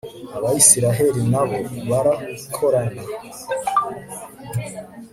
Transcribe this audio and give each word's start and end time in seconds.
abayisraheli 0.37 1.21
na 1.31 1.43
bo 1.49 1.57
barakorana 1.89 3.03